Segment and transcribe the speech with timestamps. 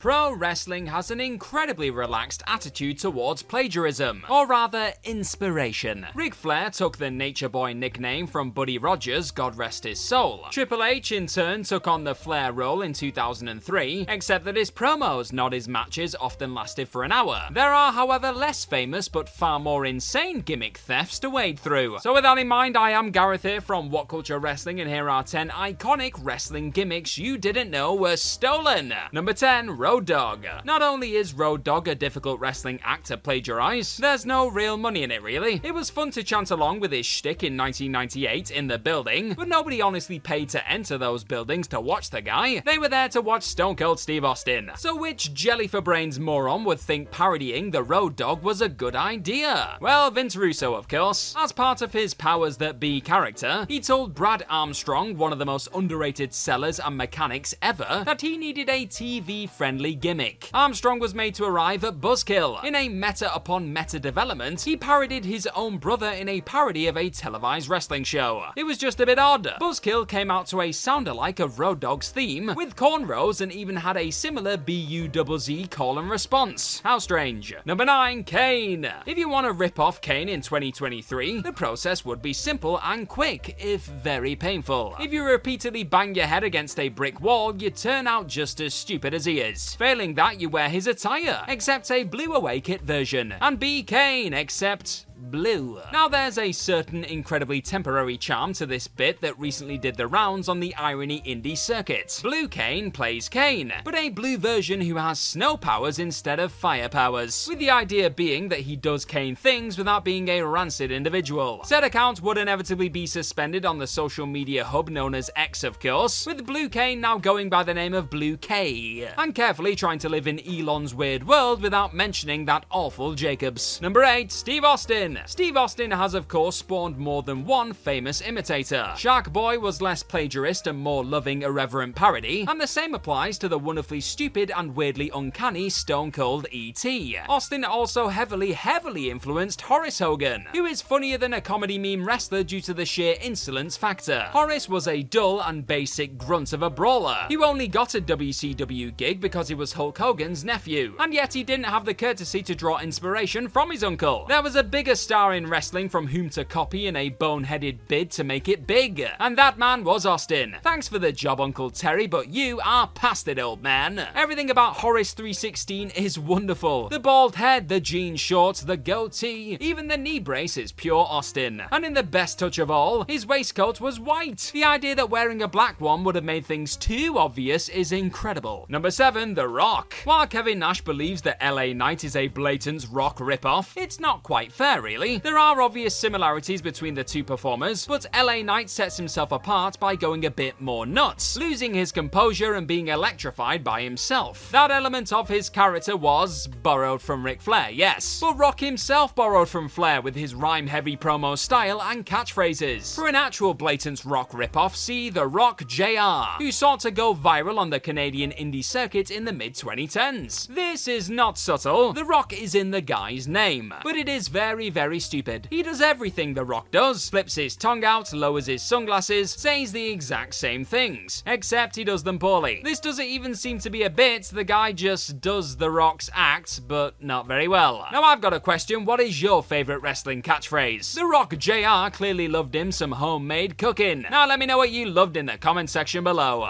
[0.00, 6.06] Pro wrestling has an incredibly relaxed attitude towards plagiarism, or rather, inspiration.
[6.14, 10.46] Ric Flair took the Nature Boy nickname from Buddy Rogers, God rest his soul.
[10.50, 15.34] Triple H, in turn, took on the Flair role in 2003, except that his promos,
[15.34, 17.42] not his matches, often lasted for an hour.
[17.52, 21.98] There are, however, less famous but far more insane gimmick thefts to wade through.
[21.98, 25.10] So, with that in mind, I am Gareth here from What Culture Wrestling, and here
[25.10, 28.94] are 10 iconic wrestling gimmicks you didn't know were stolen.
[29.12, 30.46] Number 10, Road Dogg.
[30.64, 35.02] Not only is Road Dogg a difficult wrestling act to plagiarize, there's no real money
[35.02, 35.60] in it really.
[35.64, 39.48] It was fun to chant along with his shtick in 1998 in the building, but
[39.48, 42.60] nobody honestly paid to enter those buildings to watch the guy.
[42.60, 44.70] They were there to watch Stone Cold Steve Austin.
[44.76, 48.94] So which jelly for brains moron would think parodying the Road Dogg was a good
[48.94, 49.76] idea?
[49.80, 51.34] Well, Vince Russo, of course.
[51.36, 55.46] As part of his powers that be character, he told Brad Armstrong, one of the
[55.46, 60.48] most underrated sellers and mechanics ever, that he needed a TV friendly gimmick.
[60.54, 62.62] Armstrong was made to arrive at Buzzkill.
[62.64, 66.96] In a meta upon meta development, he parodied his own brother in a parody of
[66.96, 68.44] a televised wrestling show.
[68.56, 69.54] It was just a bit odd.
[69.60, 73.96] Buzzkill came out to a sound-alike of Road Dogg's theme, with cornrows and even had
[73.96, 76.80] a similar B-U-Z-Z call and response.
[76.84, 77.54] How strange.
[77.64, 78.90] Number 9, Kane.
[79.06, 83.08] If you want to rip off Kane in 2023, the process would be simple and
[83.08, 84.96] quick, if very painful.
[85.00, 88.74] If you repeatedly bang your head against a brick wall, you turn out just as
[88.74, 89.69] stupid as he is.
[89.74, 94.34] Failing that, you wear his attire, except a blue away kit version, and be Kane,
[94.34, 95.80] except blue.
[95.92, 100.48] Now, there's a certain incredibly temporary charm to this bit that recently did the rounds
[100.48, 102.18] on the Irony Indie circuit.
[102.22, 106.88] Blue Kane plays Kane, but a blue version who has snow powers instead of fire
[106.88, 111.62] powers, with the idea being that he does Kane things without being a rancid individual.
[111.64, 115.80] Said account would inevitably be suspended on the social media hub known as X, of
[115.80, 119.98] course, with Blue Kane now going by the name of Blue K, and carefully trying
[119.98, 123.80] to live in Elon's weird world without mentioning that awful Jacobs.
[123.82, 125.09] Number 8, Steve Austin.
[125.26, 128.92] Steve Austin has, of course, spawned more than one famous imitator.
[128.96, 133.48] Shark Boy was less plagiarist and more loving, irreverent parody, and the same applies to
[133.48, 137.18] the wonderfully stupid and weirdly uncanny Stone Cold E.T.
[137.28, 142.42] Austin also heavily, heavily influenced Horace Hogan, who is funnier than a comedy meme wrestler
[142.42, 144.28] due to the sheer insolence factor.
[144.32, 148.96] Horace was a dull and basic grunt of a brawler who only got a WCW
[148.96, 152.54] gig because he was Hulk Hogan's nephew, and yet he didn't have the courtesy to
[152.54, 154.26] draw inspiration from his uncle.
[154.28, 158.10] There was a bigger star in wrestling from whom to copy in a boneheaded bid
[158.12, 160.56] to make it big, and that man was Austin.
[160.62, 164.06] Thanks for the job, Uncle Terry, but you are past it, old man.
[164.14, 166.88] Everything about Horace 316 is wonderful.
[166.88, 171.62] The bald head, the jean shorts, the goatee, even the knee brace is pure Austin.
[171.72, 174.50] And in the best touch of all, his waistcoat was white.
[174.52, 178.66] The idea that wearing a black one would have made things too obvious is incredible.
[178.68, 179.94] Number 7, The Rock.
[180.04, 184.52] While Kevin Nash believes that LA Knight is a blatant rock ripoff, it's not quite
[184.52, 185.18] fair, really.
[185.18, 189.94] There are obvious similarities between the two performers, but LA Knight sets himself apart by
[189.94, 194.50] going a bit more nuts, losing his composure and being electrified by himself.
[194.50, 199.48] That element of his character was borrowed from Ric Flair, yes, but Rock himself borrowed
[199.48, 202.92] from Flair with his rhyme heavy promo style and catchphrases.
[202.92, 207.58] For an actual blatant rock ripoff, see The Rock JR, who sought to go viral
[207.58, 210.48] on the Canadian indie circuit in the mid 2010s.
[210.48, 214.68] This is not subtle, The Rock is in the guy's name, but it is very,
[214.68, 215.48] very stupid.
[215.50, 219.88] He does everything The Rock does, flips his tongue out, lowers his sunglasses, says the
[219.88, 222.60] exact same things, except he does them poorly.
[222.64, 226.66] This doesn't even seem to be a bit, the guy just does The Rock's act,
[226.68, 227.86] but not very well.
[227.92, 230.94] Now I've got a question, what is your favourite wrestling catchphrase?
[230.94, 234.06] The Rock JR clearly loved him some homemade cooking.
[234.10, 236.49] Now let me know what you loved in the comment section below.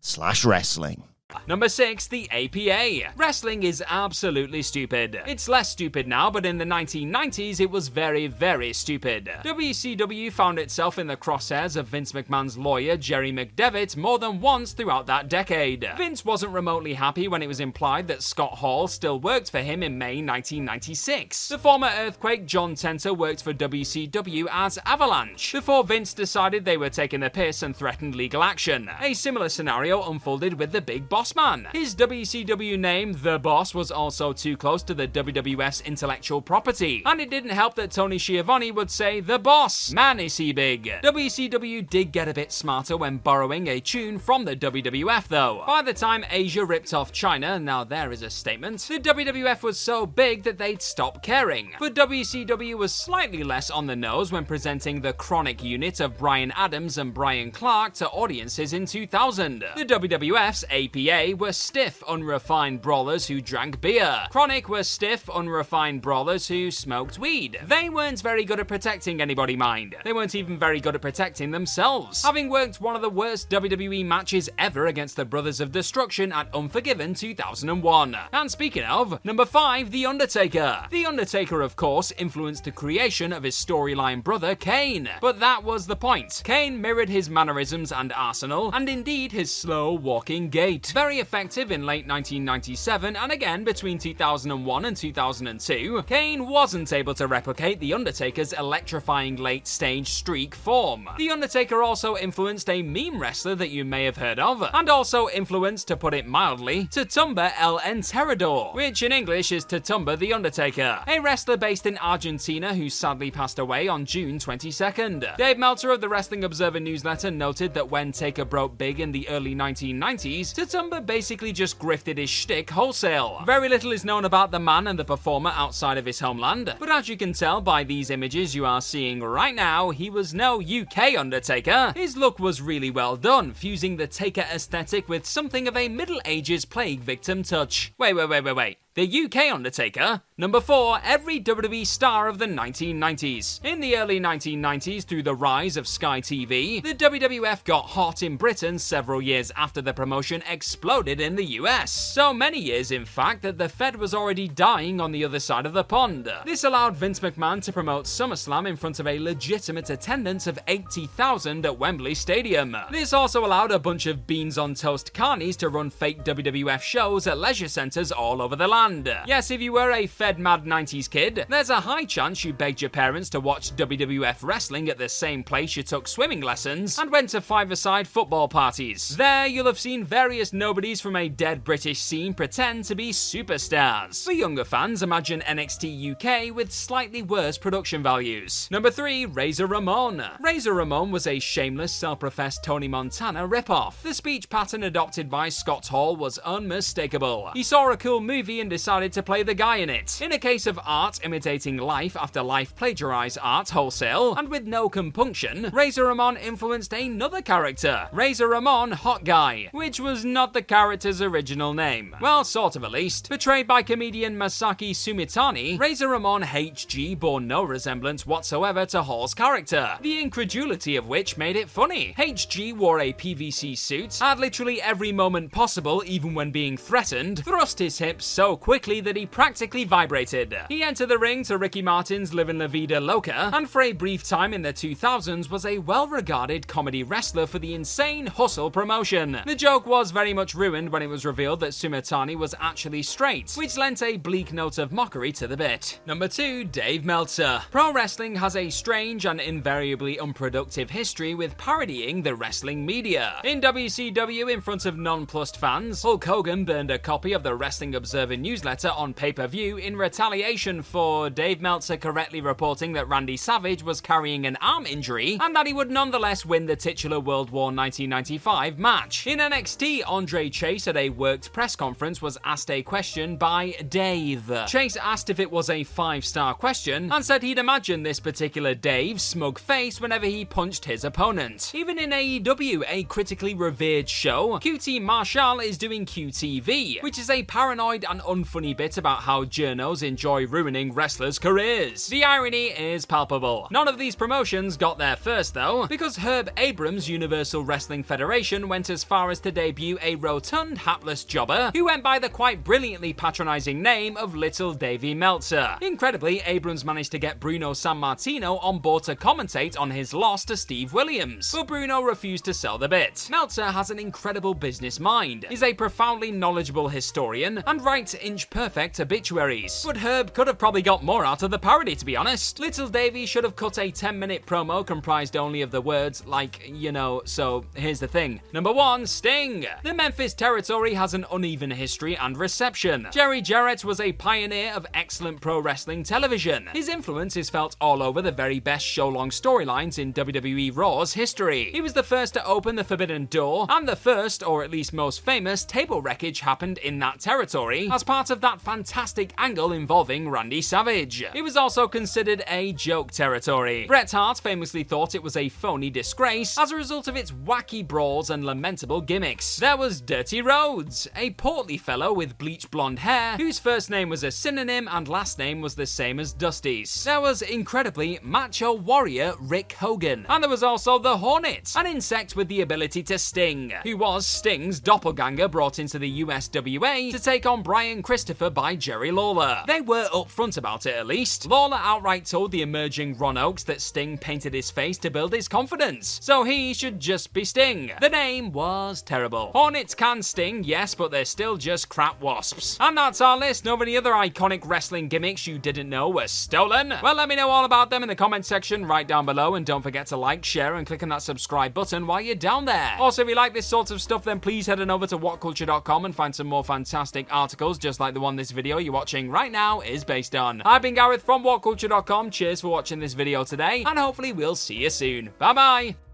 [0.00, 1.02] slash wrestling.
[1.48, 3.12] Number 6, the APA.
[3.16, 5.20] Wrestling is absolutely stupid.
[5.26, 9.30] It's less stupid now, but in the 1990s it was very, very stupid.
[9.44, 14.72] WCW found itself in the crosshairs of Vince McMahon's lawyer, Jerry McDevitt, more than once
[14.72, 15.88] throughout that decade.
[15.96, 19.82] Vince wasn't remotely happy when it was implied that Scott Hall still worked for him
[19.82, 21.48] in May 1996.
[21.48, 26.90] The former Earthquake, John Tenta, worked for WCW as Avalanche, before Vince decided they were
[26.90, 28.88] taking the piss and threatened legal action.
[29.00, 31.68] A similar scenario unfolded with the Big Boss Man.
[31.72, 37.22] His WCW name, The Boss, was also too close to the WWF's intellectual property, and
[37.22, 40.92] it didn't help that Tony Schiavone would say, The Boss, man is he big.
[41.02, 45.64] WCW did get a bit smarter when borrowing a tune from the WWF though.
[45.66, 49.80] By the time Asya ripped off Chyna, now there is a statement, the WWF was
[49.80, 51.72] so big that they'd stop caring.
[51.78, 56.50] But WCW was slightly less on the nose when presenting the KroniK unit of Brian
[56.52, 59.64] Adams and Bryan Clark to audiences in 2000.
[59.76, 60.66] The WWF's
[61.08, 64.26] APA were stiff, unrefined brawlers who drank beer.
[64.30, 67.58] KroniK were stiff, unrefined brawlers who smoked weed.
[67.64, 69.96] They weren't very good at protecting anybody, mind.
[70.04, 72.22] They weren't even very good at protecting themselves.
[72.22, 76.52] Having worked one of the worst WWE matches ever against the Brothers of Destruction at
[76.54, 78.16] Unforgiven 2001.
[78.32, 80.86] And speaking of, number 5, The Undertaker.
[80.90, 85.10] The Undertaker, of course, influenced the creation of his storyline brother, Kane.
[85.20, 86.42] But that was the point.
[86.44, 90.92] Kane mirrored his mannerisms and arsenal, and indeed his slow walking gait.
[90.96, 97.26] Very effective in late 1997 and again between 2001 and 2002, Kane wasn't able to
[97.26, 101.10] replicate The Undertaker's electrifying late stage streak form.
[101.18, 105.28] The Undertaker also influenced a meme wrestler that you may have heard of, and also
[105.28, 111.00] influenced, to put it mildly, Tatumba El Enterrador, which in English is Tatumba the Undertaker,
[111.06, 115.36] a wrestler based in Argentina who sadly passed away on June 22nd.
[115.36, 119.28] Dave Meltzer of the Wrestling Observer newsletter noted that when Taker broke big in the
[119.28, 123.42] early 1990s, Tatumba basically just grifted his shtick wholesale.
[123.44, 126.90] Very little is known about the man and the performer outside of his homeland, but
[126.90, 130.60] as you can tell by these images you are seeing right now, he was no
[130.60, 131.92] UK Undertaker.
[131.96, 136.20] His look was really well done, fusing the Taker aesthetic with something of a Middle
[136.24, 137.92] Ages plague victim touch.
[137.98, 138.78] Wait, wait, wait, wait, wait.
[138.96, 140.22] The UK Undertaker.
[140.38, 143.62] Number 4, every WWE star of the 1990s.
[143.62, 148.38] In the early 1990s, through the rise of Sky TV, the WWF got hot in
[148.38, 151.90] Britain several years after the promotion exploded in the US.
[151.92, 155.66] So many years, in fact, that the Fed was already dying on the other side
[155.66, 156.32] of the pond.
[156.46, 161.66] This allowed Vince McMahon to promote SummerSlam in front of a legitimate attendance of 80,000
[161.66, 162.74] at Wembley Stadium.
[162.90, 167.26] This also allowed a bunch of beans on toast carnies to run fake WWF shows
[167.26, 168.85] at leisure centres all over the land.
[169.26, 172.80] Yes, if you were a fed mad 90s kid, there's a high chance you begged
[172.80, 177.10] your parents to watch WWF wrestling at the same place you took swimming lessons and
[177.10, 179.16] went to five-a-side football parties.
[179.16, 184.24] There, you'll have seen various nobodies from a dead British scene pretend to be superstars.
[184.24, 188.68] For younger fans, imagine NXT UK with slightly worse production values.
[188.70, 190.22] Number 3, Razor Ramon.
[190.40, 194.02] Razor Ramon was a shameless, self-professed Tony Montana ripoff.
[194.02, 197.50] The speech pattern adopted by Scott Hall was unmistakable.
[197.54, 200.20] He saw a cool movie and decided to play the guy in it.
[200.20, 204.90] In a case of art imitating life after life plagiarized art wholesale, and with no
[204.90, 211.22] compunction, Razor Ramon influenced another character, Razor Ramon Hot Guy, which was not the character's
[211.22, 212.14] original name.
[212.20, 213.30] Well, sort of at least.
[213.30, 219.96] Portrayed by comedian Masaki Sumitani, Razor Ramon HG bore no resemblance whatsoever to Hall's character,
[220.02, 222.14] the incredulity of which made it funny.
[222.18, 227.78] HG wore a PVC suit, had literally every moment possible, even when being threatened, thrust
[227.78, 230.52] his hips so quickly that he practically vibrated.
[230.68, 234.24] He entered the ring to Ricky Martin's Livin' La Vida Loca, and for a brief
[234.24, 239.38] time in the 2000s was a well regarded comedy wrestler for the insane Hustle promotion.
[239.46, 243.52] The joke was very much ruined when it was revealed that Sumitani was actually straight,
[243.54, 246.00] which lent a bleak note of mockery to the bit.
[246.04, 247.62] Number 2, Dave Meltzer.
[247.70, 253.40] Pro wrestling has a strange and invariably unproductive history with parodying the wrestling media.
[253.44, 257.94] In WCW, in front of nonplussed fans, Hulk Hogan burned a copy of the Wrestling
[257.94, 263.36] Observer newsletter on pay per view in retaliation for Dave Meltzer correctly reporting that Randy
[263.36, 267.50] Savage was carrying an arm injury and that he would nonetheless win the titular World
[267.50, 269.26] War 1995 match.
[269.26, 274.52] In NXT, Andre Chase at a worked press conference was asked a question by Dave.
[274.68, 278.76] Chase asked if it was a five star question and said he'd imagine this particular
[278.76, 281.72] Dave's smug face whenever he punched his opponent.
[281.74, 287.42] Even in AEW, a critically revered show, QT Marshall is doing QTV, which is a
[287.42, 292.06] paranoid and unfunny bit about how journos enjoy ruining wrestlers' careers.
[292.08, 293.68] The irony is palpable.
[293.70, 298.90] None of these promotions got there first, though, because Herb Abrams' Universal Wrestling Federation went
[298.90, 303.12] as far as to debut a rotund, hapless jobber who went by the quite brilliantly
[303.12, 305.76] patronizing name of Little Davy Meltzer.
[305.80, 310.56] Incredibly, Abrams managed to get Bruno Sammartino on board to commentate on his loss to
[310.56, 313.28] Steve Williams, but Bruno refused to sell the bit.
[313.30, 318.98] Meltzer has an incredible business mind, is a profoundly knowledgeable historian, and writes inch perfect
[318.98, 319.84] obituaries.
[319.86, 322.58] But Herb could have probably got more out of the parody, to be honest.
[322.58, 326.68] Little Davy should have cut a 10 minute promo comprised only of the words, like,
[326.68, 328.40] you know, so here's the thing.
[328.52, 329.64] Number one, Sting.
[329.84, 333.06] The Memphis territory has an uneven history and reception.
[333.12, 336.66] Jerry Jarrett was a pioneer of excellent pro wrestling television.
[336.72, 341.12] His influence is felt all over the very best show long storylines in WWE Raw's
[341.12, 341.70] history.
[341.70, 344.92] He was the first to open the Forbidden Door, and the first, or at least
[344.92, 350.30] most famous, table wreckage happened in that territory as part of that fantastic angle involving
[350.30, 351.22] Randy Savage.
[351.34, 353.84] It was also considered a joke territory.
[353.86, 357.86] Bret Hart famously thought it was a phony disgrace as a result of its wacky
[357.86, 359.56] brawls and lamentable gimmicks.
[359.58, 364.24] There was Dirty Rhodes, a portly fellow with bleach blonde hair whose first name was
[364.24, 367.04] a synonym and last name was the same as Dusty's.
[367.04, 372.34] There was incredibly macho warrior Rick Hogan, and there was also the Hornet, an insect
[372.34, 377.44] with the ability to sting, who was Sting's doppelganger brought into the USWA to take
[377.44, 379.64] on Brian Christopher by Jerry Lawler.
[379.66, 381.44] They were upfront about it at least.
[381.44, 385.48] Lawler outright told the emerging Ron Oaks that Sting painted his face to build his
[385.48, 387.90] confidence, so he should just be Sting.
[388.00, 389.50] The name was terrible.
[389.50, 392.76] Hornets can sting, yes, but they're still just crap wasps.
[392.78, 396.94] And that's our list of any other iconic wrestling gimmicks you didn't know were stolen.
[397.02, 399.66] Well, let me know all about them in the comment section right down below, and
[399.66, 402.94] don't forget to like, share, and click on that subscribe button while you're down there.
[403.00, 406.04] Also, if you like this sort of stuff, then please head on over to whatculture.com
[406.04, 409.50] and find some more fantastic articles just like the one this video you're watching right
[409.50, 410.60] now is based on.
[410.66, 412.30] I've been Gareth from whatculture.com.
[412.30, 415.30] Cheers for watching this video today, and hopefully we'll see you soon.
[415.38, 416.05] Bye bye.